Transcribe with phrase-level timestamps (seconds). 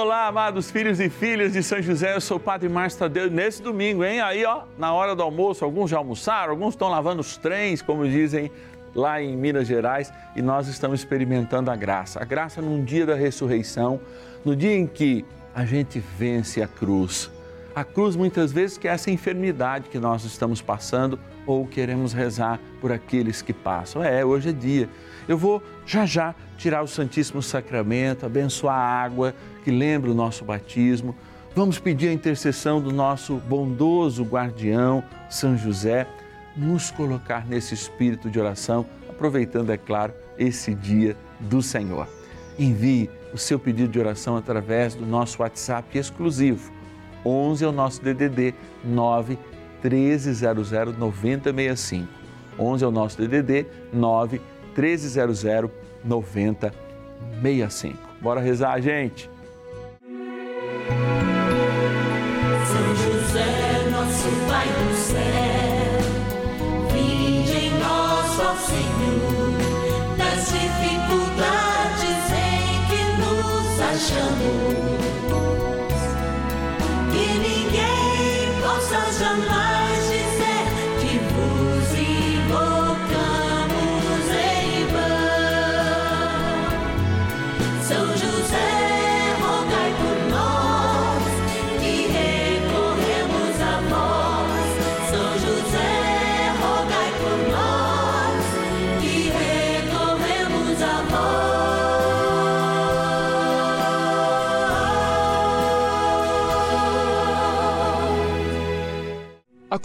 [0.00, 3.28] Olá, amados filhos e filhas de São José, eu sou o Padre Márcio Tadeu.
[3.28, 4.20] Nesse domingo, hein?
[4.20, 8.08] Aí, ó, na hora do almoço, alguns já almoçaram, alguns estão lavando os trens, como
[8.08, 8.48] dizem
[8.94, 12.22] lá em Minas Gerais, e nós estamos experimentando a graça.
[12.22, 14.00] A graça num dia da ressurreição,
[14.44, 17.28] no dia em que a gente vence a cruz.
[17.78, 21.16] A cruz, muitas vezes, que é essa enfermidade que nós estamos passando
[21.46, 24.02] ou queremos rezar por aqueles que passam.
[24.02, 24.88] É, hoje é dia.
[25.28, 30.44] Eu vou já já tirar o Santíssimo Sacramento, abençoar a água que lembra o nosso
[30.44, 31.14] batismo.
[31.54, 36.04] Vamos pedir a intercessão do nosso bondoso guardião, São José,
[36.56, 42.08] nos colocar nesse espírito de oração, aproveitando, é claro, esse dia do Senhor.
[42.58, 46.76] Envie o seu pedido de oração através do nosso WhatsApp exclusivo.
[47.24, 48.54] 11 é o nosso DDD
[48.84, 49.38] 9
[49.82, 52.08] 1300 9065.
[52.58, 54.40] 11 é o nosso DDD 9
[54.76, 55.70] 1300
[56.04, 57.96] 9065.
[58.20, 59.30] Bora rezar, gente.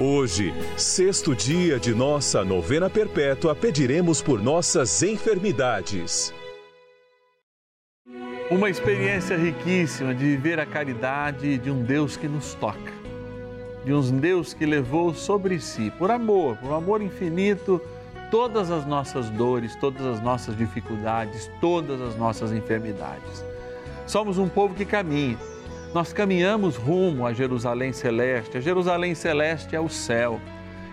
[0.00, 6.32] Hoje, sexto dia de nossa novena perpétua, pediremos por nossas enfermidades.
[8.50, 12.92] Uma experiência riquíssima de viver a caridade de um Deus que nos toca,
[13.84, 17.80] de um Deus que levou sobre si, por amor, por amor infinito,
[18.30, 23.44] todas as nossas dores, todas as nossas dificuldades, todas as nossas enfermidades.
[24.06, 25.38] Somos um povo que caminha.
[25.94, 28.56] Nós caminhamos rumo a Jerusalém Celeste.
[28.56, 30.40] A Jerusalém Celeste é o céu.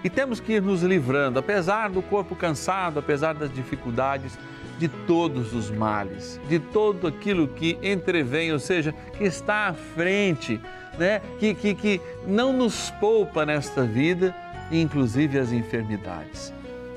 [0.03, 4.37] E temos que ir nos livrando, apesar do corpo cansado, apesar das dificuldades,
[4.77, 10.59] de todos os males, de todo aquilo que entrevém, ou seja, que está à frente,
[10.97, 11.21] né?
[11.37, 14.33] que, que, que não nos poupa nesta vida,
[14.71, 16.53] inclusive as enfermidades.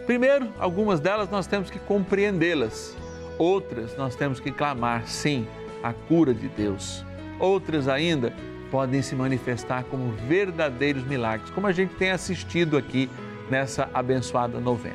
[0.06, 2.96] Primeiro, algumas delas nós temos que compreendê-las,
[3.38, 5.46] outras nós temos que clamar, sim,
[5.82, 7.04] a cura de Deus.
[7.42, 8.32] Outras ainda
[8.70, 13.10] podem se manifestar como verdadeiros milagres, como a gente tem assistido aqui
[13.50, 14.94] nessa abençoada novena.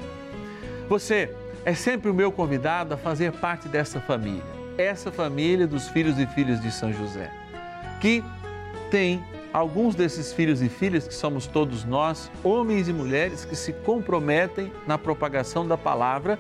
[0.88, 1.30] Você
[1.66, 4.46] é sempre o meu convidado a fazer parte dessa família,
[4.78, 7.30] essa família dos filhos e filhas de São José,
[8.00, 8.24] que
[8.90, 9.22] tem
[9.52, 14.72] alguns desses filhos e filhas que somos todos nós, homens e mulheres que se comprometem
[14.88, 16.40] na propagação da palavra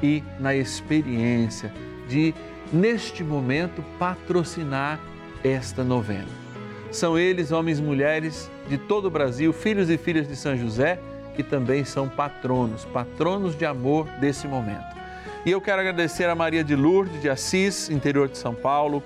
[0.00, 1.72] e na experiência
[2.08, 2.32] de
[2.72, 5.00] neste momento, patrocinar
[5.44, 6.28] esta novena.
[6.90, 10.98] São eles, homens e mulheres de todo o Brasil, filhos e filhas de São José,
[11.36, 14.96] que também são patronos, patronos de amor desse momento.
[15.44, 19.02] E eu quero agradecer a Maria de Lourdes de Assis, interior de São Paulo,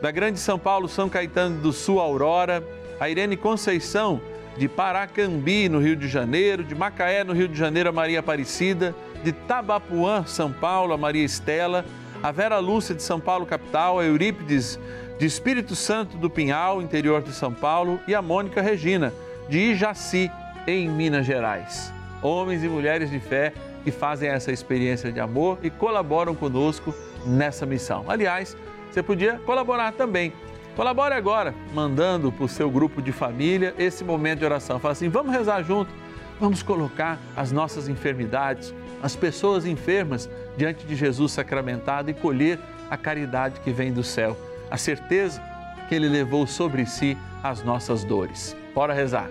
[0.00, 2.62] da Grande São Paulo, São Caetano do Sul, Aurora,
[2.98, 4.20] a Irene Conceição,
[4.56, 8.94] de Paracambi, no Rio de Janeiro, de Macaé, no Rio de Janeiro, a Maria Aparecida,
[9.22, 11.84] de Tabapuã, São Paulo, a Maria Estela,
[12.22, 14.78] a Vera Lúcia de São Paulo, capital, a Eurípides
[15.18, 19.12] de Espírito Santo do Pinhal, interior de São Paulo, e a Mônica Regina,
[19.48, 20.30] de Ijaci,
[20.66, 21.92] em Minas Gerais.
[22.22, 23.52] Homens e mulheres de fé
[23.84, 28.04] que fazem essa experiência de amor e colaboram conosco nessa missão.
[28.08, 28.56] Aliás,
[28.90, 30.32] você podia colaborar também
[30.76, 34.78] Colabore agora, mandando para o seu grupo de família esse momento de oração.
[34.78, 35.90] Fala assim: vamos rezar junto,
[36.38, 42.58] vamos colocar as nossas enfermidades, as pessoas enfermas diante de Jesus sacramentado e colher
[42.90, 44.36] a caridade que vem do céu,
[44.70, 45.42] a certeza
[45.88, 48.56] que Ele levou sobre si as nossas dores.
[48.74, 49.30] Bora rezar.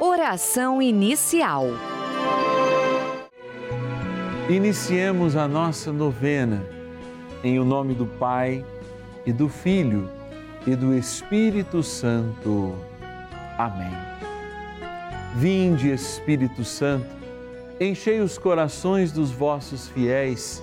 [0.00, 1.66] Oração inicial.
[4.48, 6.64] Iniciemos a nossa novena
[7.42, 8.64] em o nome do Pai
[9.24, 10.08] e do Filho
[10.66, 12.74] e do Espírito Santo.
[13.58, 13.90] Amém.
[15.34, 17.06] Vinde, Espírito Santo,
[17.80, 20.62] enchei os corações dos vossos fiéis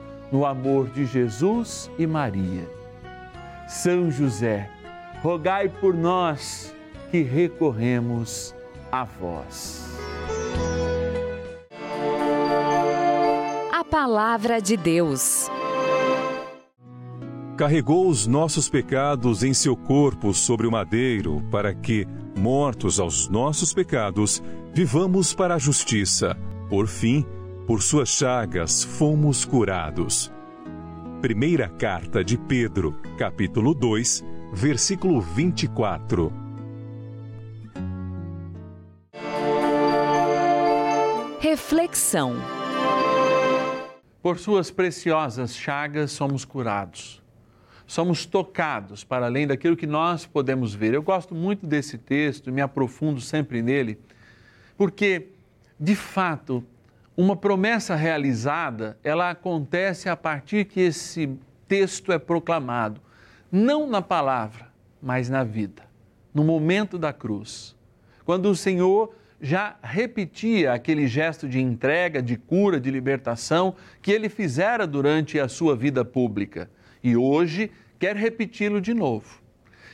[0.31, 2.69] no amor de Jesus e Maria.
[3.67, 4.69] São José,
[5.21, 6.73] rogai por nós
[7.09, 8.55] que recorremos
[8.91, 9.85] a vós.
[13.71, 15.49] A Palavra de Deus
[17.61, 23.71] carregou os nossos pecados em seu corpo sobre o madeiro, para que, mortos aos nossos
[23.71, 24.41] pecados,
[24.73, 26.35] vivamos para a justiça.
[26.69, 27.23] Por fim,
[27.71, 30.29] por suas chagas fomos curados.
[31.21, 36.33] Primeira carta de Pedro, capítulo 2, versículo 24.
[41.39, 42.35] Reflexão.
[44.21, 47.23] Por suas preciosas chagas somos curados
[47.87, 50.93] somos tocados para além daquilo que nós podemos ver.
[50.93, 53.97] Eu gosto muito desse texto, me aprofundo sempre nele,
[54.77, 55.27] porque,
[55.77, 56.65] de fato,
[57.21, 61.29] uma promessa realizada, ela acontece a partir que esse
[61.67, 62.99] texto é proclamado,
[63.51, 65.83] não na palavra, mas na vida,
[66.33, 67.75] no momento da cruz.
[68.25, 74.27] Quando o Senhor já repetia aquele gesto de entrega, de cura, de libertação que ele
[74.27, 76.71] fizera durante a sua vida pública.
[77.03, 79.41] E hoje quer repeti-lo de novo.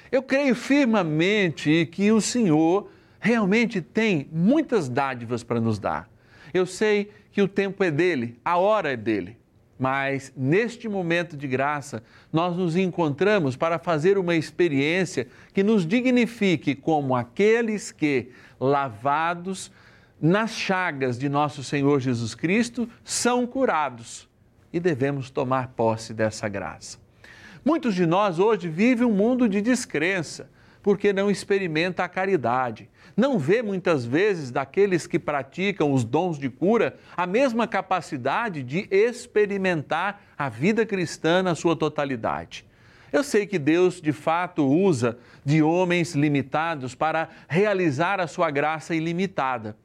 [0.10, 6.10] Eu creio firmemente que o Senhor realmente tem muitas dádivas para nos dar.
[6.53, 9.38] Eu sei que o tempo é dele, a hora é dele.
[9.77, 12.01] Mas neste momento de graça,
[12.34, 19.72] nós nos encontramos para fazer uma experiência que nos dignifique como aqueles que, lavados
[20.20, 24.27] nas chagas de nosso Senhor Jesus Cristo, são curados.
[24.74, 26.98] E devemos tomar posse dessa graça.
[27.63, 30.50] Muitos de nós hoje vivem um mundo de descrença,
[30.88, 32.89] porque não experimenta a caridade.
[33.13, 38.88] Não vê muitas vezes daqueles que praticam os dons de cura a mesma capacidade de
[38.89, 42.65] experimentar a vida cristã na sua totalidade.
[43.12, 48.96] Eu sei que Deus de fato usa de homens limitados para realizar a sua graça
[48.96, 49.75] ilimitada,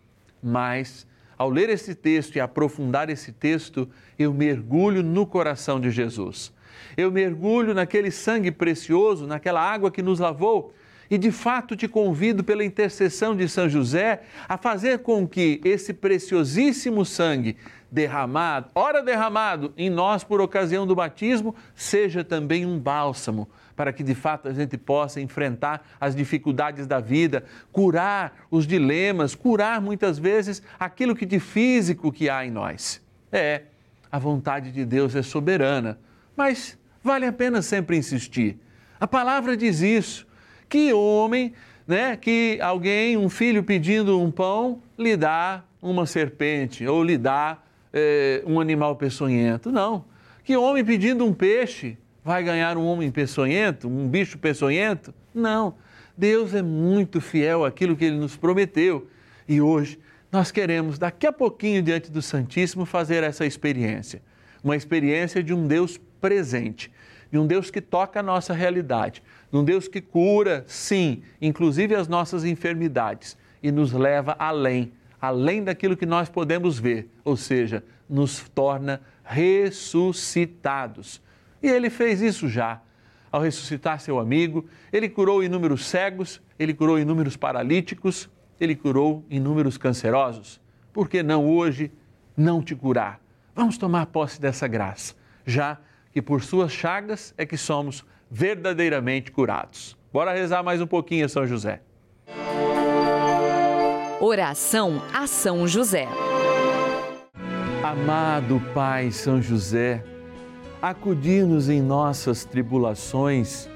[0.40, 1.04] mas
[1.36, 6.52] ao ler esse texto e aprofundar esse texto, eu mergulho no coração de Jesus
[6.96, 10.74] eu mergulho naquele sangue precioso, naquela água que nos lavou
[11.12, 15.92] E de fato te convido, pela intercessão de São José, a fazer com que esse
[15.92, 17.58] preciosíssimo sangue
[17.90, 24.02] derramado, ora derramado em nós por ocasião do batismo, seja também um bálsamo para que
[24.02, 30.18] de fato a gente possa enfrentar as dificuldades da vida, curar os dilemas, curar muitas
[30.18, 33.02] vezes aquilo que de físico que há em nós.
[33.30, 33.64] É,
[34.10, 35.98] a vontade de Deus é soberana,
[36.34, 38.58] mas vale a pena sempre insistir.
[38.98, 40.31] A palavra diz isso.
[40.72, 41.52] Que homem,
[41.86, 47.58] né, que alguém, um filho pedindo um pão, lhe dá uma serpente ou lhe dá
[47.92, 49.70] é, um animal peçonhento.
[49.70, 50.06] Não.
[50.42, 55.12] Que homem pedindo um peixe vai ganhar um homem peçonhento, um bicho peçonhento?
[55.34, 55.74] Não.
[56.16, 59.06] Deus é muito fiel àquilo que ele nos prometeu.
[59.46, 59.98] E hoje
[60.32, 64.22] nós queremos, daqui a pouquinho, diante do Santíssimo, fazer essa experiência.
[64.64, 66.90] Uma experiência de um Deus presente,
[67.30, 69.22] de um Deus que toca a nossa realidade,
[69.52, 75.62] de um Deus que cura, sim, inclusive as nossas enfermidades e nos leva além, além
[75.62, 81.20] daquilo que nós podemos ver, ou seja, nos torna ressuscitados.
[81.62, 82.80] E ele fez isso já.
[83.30, 89.76] Ao ressuscitar seu amigo, ele curou inúmeros cegos, ele curou inúmeros paralíticos, ele curou inúmeros
[89.76, 90.60] cancerosos.
[90.94, 91.92] Por que não hoje
[92.34, 93.20] não te curar?
[93.54, 95.78] Vamos tomar posse dessa graça, já
[96.10, 99.94] que por suas chagas é que somos verdadeiramente curados.
[100.10, 101.82] Bora rezar mais um pouquinho, São José.
[104.18, 106.08] Oração a São José.
[107.84, 110.02] Amado Pai São José,
[110.80, 113.68] acudir-nos em nossas tribulações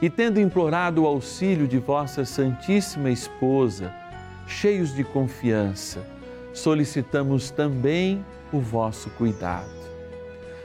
[0.00, 3.92] e, tendo implorado o auxílio de vossa Santíssima Esposa,
[4.46, 6.06] cheios de confiança,
[6.54, 9.76] solicitamos também o vosso cuidado.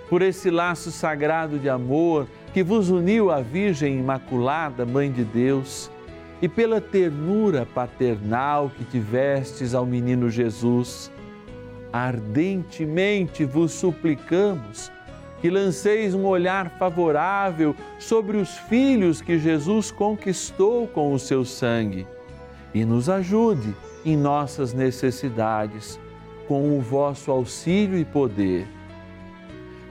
[0.07, 5.89] Por esse laço sagrado de amor que vos uniu à Virgem Imaculada, Mãe de Deus,
[6.41, 11.11] e pela ternura paternal que tivestes ao menino Jesus,
[11.91, 14.91] ardentemente vos suplicamos
[15.41, 22.05] que lanceis um olhar favorável sobre os filhos que Jesus conquistou com o seu sangue
[22.73, 25.99] e nos ajude em nossas necessidades
[26.47, 28.67] com o vosso auxílio e poder.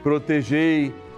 [0.02, 0.92] Protegei,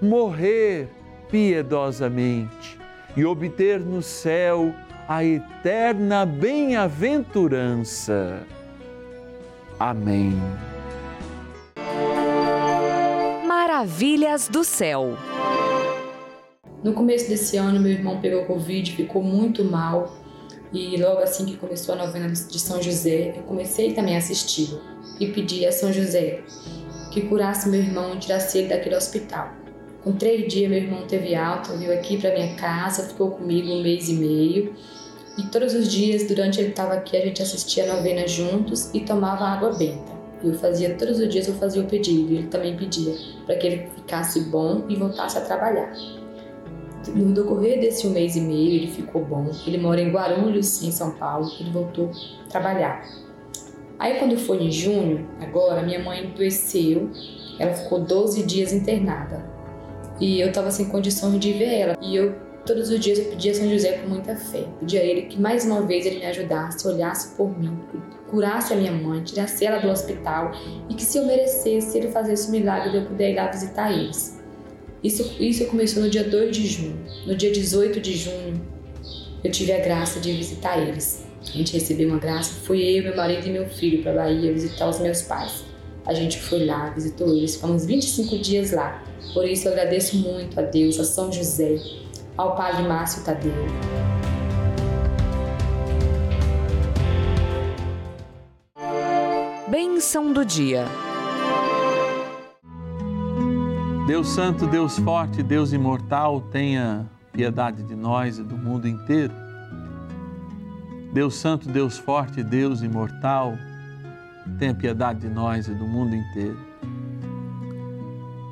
[0.00, 0.88] morrer
[1.30, 2.78] piedosamente
[3.16, 4.72] e obter no céu
[5.08, 8.46] a eterna bem-aventurança.
[9.78, 10.32] Amém.
[13.46, 15.16] Maravilhas do céu.
[16.82, 20.18] No começo desse ano, meu irmão pegou Covid, ficou muito mal.
[20.72, 24.78] E logo assim que começou a novena de São José, eu comecei também a assistir
[25.18, 26.44] e pedi a São José
[27.10, 29.59] que curasse meu irmão e tirasse ele daquele hospital.
[30.02, 33.82] Com três dias, meu irmão teve alta, veio aqui para minha casa, ficou comigo um
[33.82, 34.74] mês e meio.
[35.36, 39.00] E todos os dias, durante ele estava aqui, a gente assistia a novena juntos e
[39.00, 40.18] tomava água benta.
[40.42, 43.14] Eu fazia todos os dias, eu fazia o pedido, e ele também pedia
[43.44, 45.92] para que ele ficasse bom e voltasse a trabalhar.
[47.14, 49.50] No decorrer desse um mês e meio, ele ficou bom.
[49.66, 51.50] Ele mora em Guarulhos, em São Paulo.
[51.58, 52.10] Ele voltou
[52.44, 53.02] a trabalhar.
[53.98, 57.10] Aí, quando foi em junho, agora, minha mãe adoeceu.
[57.58, 59.49] Ela ficou 12 dias internada.
[60.20, 61.96] E eu tava sem condições de ver ela.
[62.00, 62.34] E eu,
[62.66, 64.64] todos os dias, eu pedia a São José com muita fé.
[64.78, 67.78] Pedia a ele que mais uma vez ele me ajudasse, olhasse por mim,
[68.28, 70.52] curasse a minha mãe, tirasse ela do hospital.
[70.88, 73.90] E que se eu merecesse, ele fizesse o milagre de eu poder ir lá visitar
[73.90, 74.38] eles.
[75.02, 77.00] Isso, isso começou no dia 2 de junho.
[77.26, 78.60] No dia 18 de junho,
[79.42, 81.24] eu tive a graça de visitar eles.
[81.42, 84.88] A gente recebeu uma graça, fui eu, meu marido e meu filho para Bahia visitar
[84.88, 85.64] os meus pais.
[86.04, 89.02] A gente foi lá, visitou eles, ficamos 25 dias lá.
[89.32, 91.76] Por isso eu agradeço muito a Deus, a São José,
[92.36, 93.52] ao Padre Márcio Tadeu.
[99.68, 100.84] Bênção do dia.
[104.06, 109.32] Deus Santo, Deus Forte, Deus Imortal, tenha piedade de nós e do mundo inteiro.
[111.12, 113.56] Deus Santo, Deus Forte, Deus Imortal,
[114.58, 116.69] tenha piedade de nós e do mundo inteiro.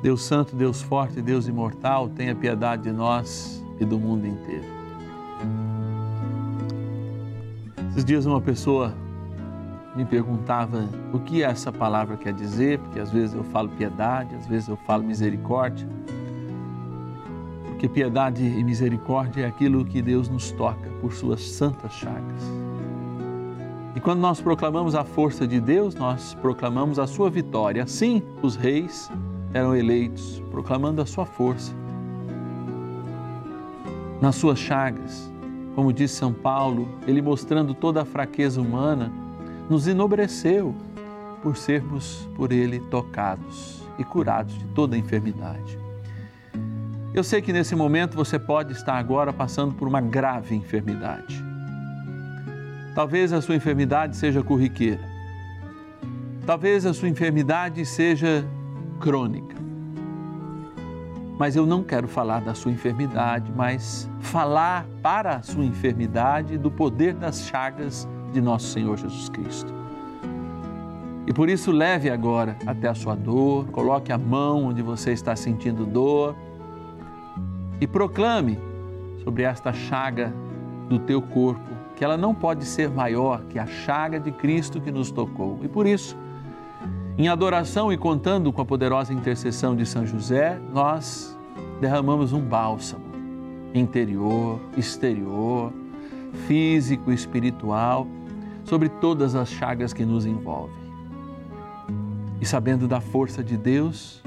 [0.01, 4.63] Deus Santo, Deus Forte, Deus Imortal, tenha piedade de nós e do mundo inteiro.
[7.91, 8.93] Esses dias uma pessoa
[9.95, 14.47] me perguntava o que essa palavra quer dizer, porque às vezes eu falo piedade, às
[14.47, 15.87] vezes eu falo misericórdia.
[17.65, 22.43] Porque piedade e misericórdia é aquilo que Deus nos toca por suas santas chagas.
[23.95, 27.83] E quando nós proclamamos a força de Deus, nós proclamamos a sua vitória.
[27.83, 29.11] Assim, os reis
[29.53, 31.73] eram eleitos, proclamando a sua força.
[34.21, 35.31] Nas suas chagas,
[35.75, 39.11] como diz São Paulo, ele mostrando toda a fraqueza humana,
[39.69, 40.75] nos enobreceu
[41.41, 45.79] por sermos por ele tocados e curados de toda enfermidade.
[47.13, 51.43] Eu sei que nesse momento você pode estar agora passando por uma grave enfermidade.
[52.93, 55.07] Talvez a sua enfermidade seja corriqueira.
[56.45, 58.45] Talvez a sua enfermidade seja
[58.99, 59.55] crônica.
[61.37, 66.69] Mas eu não quero falar da sua enfermidade, mas falar para a sua enfermidade do
[66.69, 69.73] poder das chagas de nosso Senhor Jesus Cristo.
[71.25, 75.35] E por isso leve agora até a sua dor, coloque a mão onde você está
[75.35, 76.35] sentindo dor
[77.79, 78.59] e proclame
[79.23, 80.33] sobre esta chaga
[80.89, 84.89] do teu corpo que ela não pode ser maior que a chaga de Cristo que
[84.89, 85.59] nos tocou.
[85.61, 86.17] E por isso,
[87.19, 91.37] em adoração e contando com a poderosa intercessão de São José, nós
[91.81, 93.03] derramamos um bálsamo
[93.73, 95.73] interior, exterior,
[96.47, 98.07] físico, espiritual
[98.63, 100.79] sobre todas as chagas que nos envolvem.
[102.39, 104.23] E sabendo da força de Deus,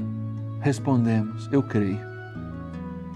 [0.61, 2.12] respondemos: Eu creio.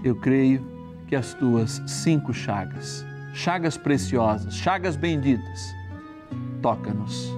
[0.03, 0.65] Eu creio
[1.07, 5.75] que as tuas cinco chagas, chagas preciosas, chagas benditas,
[6.63, 7.31] toca-nos.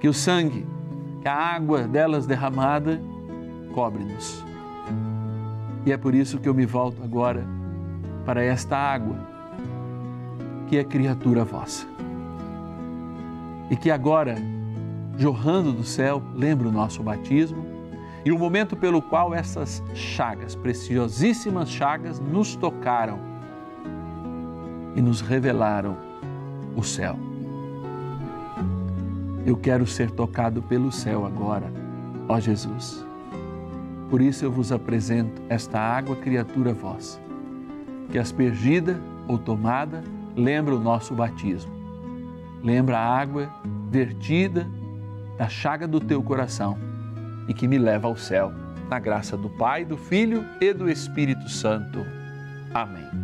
[0.00, 0.66] Que o sangue,
[1.24, 3.00] que a água delas derramada,
[3.72, 4.44] cobre-nos.
[5.86, 7.42] E é por isso que eu me volto agora
[8.26, 9.16] para esta água,
[10.68, 11.86] que é criatura vossa
[13.70, 14.36] e que agora,
[15.16, 17.64] jorrando do céu, lembra o nosso batismo
[18.22, 23.18] e o momento pelo qual essas chagas, preciosíssimas chagas, nos tocaram
[24.94, 25.96] e nos revelaram
[26.76, 27.18] o céu.
[29.46, 31.70] Eu quero ser tocado pelo céu agora,
[32.28, 33.04] ó Jesus.
[34.10, 37.20] Por isso eu vos apresento esta água, criatura vossa,
[38.10, 40.02] que aspergida ou tomada
[40.36, 41.74] lembra o nosso batismo
[42.64, 43.50] lembra a água
[43.90, 44.66] vertida
[45.36, 46.78] da chaga do teu coração
[47.46, 48.50] e que me leva ao céu,
[48.88, 52.04] na graça do Pai, do Filho e do Espírito Santo.
[52.72, 53.23] Amém.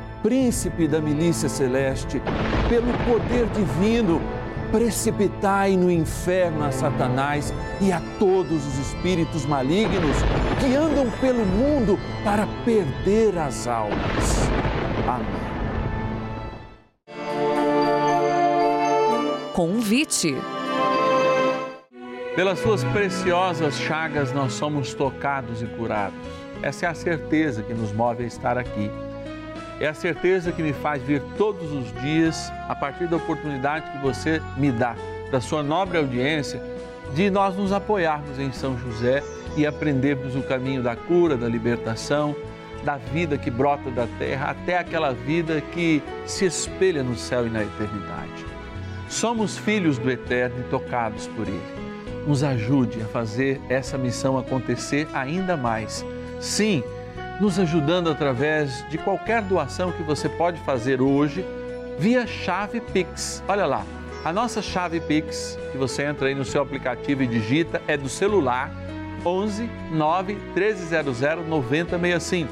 [0.23, 2.21] príncipe da milícia celeste,
[2.69, 4.21] pelo poder divino,
[4.71, 10.15] precipitai no inferno a Satanás e a todos os espíritos malignos
[10.59, 14.49] que andam pelo mundo para perder as almas.
[15.07, 15.41] Amém.
[19.53, 20.35] Convite.
[22.35, 26.17] Pelas suas preciosas chagas nós somos tocados e curados.
[26.61, 28.89] Essa é a certeza que nos move a estar aqui.
[29.81, 33.97] É a certeza que me faz vir todos os dias, a partir da oportunidade que
[33.97, 34.95] você me dá,
[35.31, 36.61] da sua nobre audiência,
[37.15, 39.23] de nós nos apoiarmos em São José
[39.57, 42.35] e aprendermos o caminho da cura, da libertação,
[42.83, 47.49] da vida que brota da terra até aquela vida que se espelha no céu e
[47.49, 48.45] na eternidade.
[49.09, 51.59] Somos filhos do Eterno e tocados por Ele.
[52.27, 56.05] Nos ajude a fazer essa missão acontecer ainda mais.
[56.39, 56.83] Sim,
[57.39, 61.45] nos ajudando através de qualquer doação que você pode fazer hoje
[61.97, 63.43] via chave Pix.
[63.47, 63.85] Olha lá,
[64.23, 68.09] a nossa chave Pix, que você entra aí no seu aplicativo e digita, é do
[68.09, 68.71] celular
[69.25, 72.51] 11 9 1300 9065.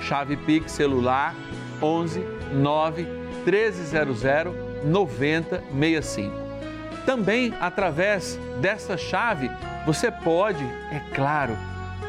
[0.00, 1.34] Chave Pix celular
[1.80, 3.02] 11 9
[3.44, 4.22] 1300
[4.84, 6.32] 9065.
[7.06, 9.50] Também através dessa chave
[9.86, 11.56] você pode, é claro,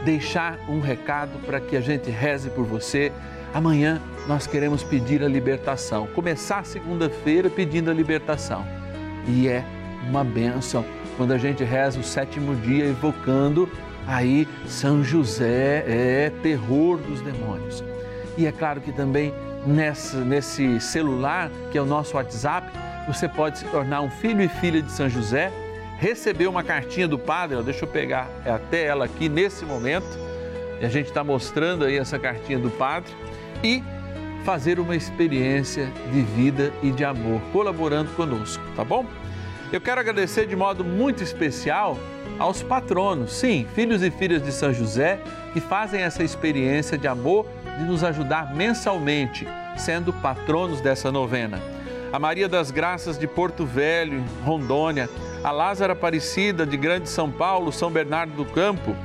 [0.06, 3.12] deixar um recado para que a gente reze por você.
[3.54, 6.08] Amanhã nós queremos pedir a libertação.
[6.08, 8.66] Começar segunda-feira pedindo a libertação.
[9.28, 9.66] E é
[10.08, 10.86] uma bênção
[11.18, 13.68] quando a gente reza o sétimo dia evocando
[14.08, 17.84] aí São José, é terror dos demônios.
[18.38, 19.34] E é claro que também
[19.66, 22.70] nessa, nesse celular, que é o nosso WhatsApp,
[23.08, 25.52] você pode se tornar um filho e filha de São José,
[25.98, 30.08] receber uma cartinha do padre, ó, deixa eu pegar até ela aqui nesse momento,
[30.82, 33.14] e a gente está mostrando aí essa cartinha do padre,
[33.64, 33.84] e
[34.44, 39.06] fazer uma experiência de vida e de amor, colaborando conosco, tá bom?
[39.72, 41.98] Eu quero agradecer de modo muito especial
[42.38, 45.20] aos patronos, sim, filhos e filhas de São José,
[45.54, 51.60] que fazem essa experiência de amor de nos ajudar mensalmente, sendo patronos dessa novena.
[52.14, 55.10] A Maria das Graças de Porto Velho, Rondônia,
[55.46, 58.96] a Lázara Aparecida de Grande São Paulo, São Bernardo do Campo,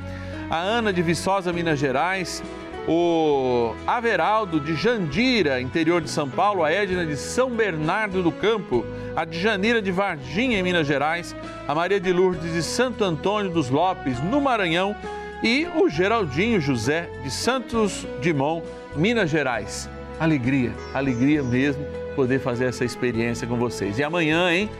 [0.49, 2.41] a Ana de Viçosa, Minas Gerais,
[2.87, 8.83] o Averaldo de Jandira, interior de São Paulo, a Edna de São Bernardo do Campo,
[9.15, 11.35] a Djanira de Varginha, em Minas Gerais,
[11.67, 14.95] a Maria de Lourdes de Santo Antônio dos Lopes, no Maranhão,
[15.43, 18.63] e o Geraldinho José de Santos Dimon,
[18.95, 19.87] Minas Gerais.
[20.19, 23.99] Alegria, alegria mesmo poder fazer essa experiência com vocês.
[23.99, 24.71] E amanhã, hein?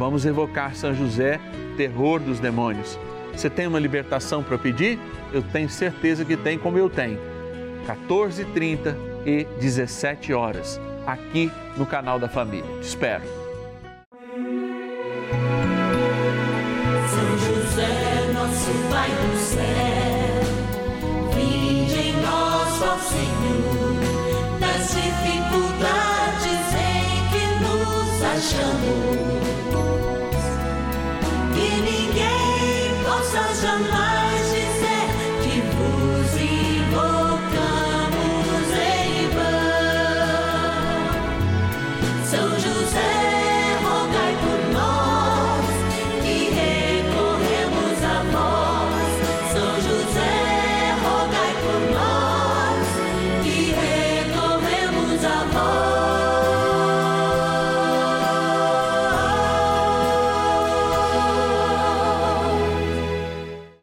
[0.00, 1.38] Vamos evocar São José,
[1.76, 2.98] terror dos demônios.
[3.34, 4.98] Você tem uma libertação para pedir?
[5.30, 7.20] Eu tenho certeza que tem, como eu tenho.
[7.86, 12.64] 14h30 e 17 horas, aqui no canal da Família.
[12.80, 13.39] Te espero.